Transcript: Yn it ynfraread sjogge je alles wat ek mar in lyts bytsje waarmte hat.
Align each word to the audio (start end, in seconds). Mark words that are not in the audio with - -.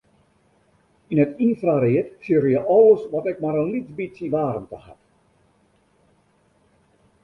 Yn 1.15 1.21
it 1.23 1.39
ynfraread 1.47 2.07
sjogge 2.23 2.51
je 2.55 2.61
alles 2.77 3.03
wat 3.13 3.29
ek 3.33 3.41
mar 3.45 3.59
in 3.63 3.71
lyts 3.75 3.95
bytsje 3.97 4.33
waarmte 4.35 4.79
hat. 4.85 5.03